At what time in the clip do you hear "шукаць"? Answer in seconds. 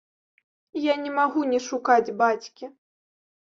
1.69-2.15